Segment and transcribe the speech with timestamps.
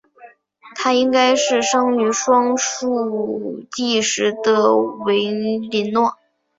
[0.75, 6.15] 她应该是生于双树纪时的维林诺。